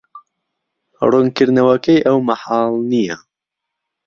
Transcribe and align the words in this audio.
ڕوونكردنەوەكەی 1.09 2.03
ئەو 2.07 2.17
مەحال 2.27 2.73
نییە. 2.91 3.17